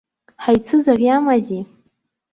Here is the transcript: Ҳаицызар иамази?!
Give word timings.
Ҳаицызар 0.43 0.99
иамази?! 1.05 1.59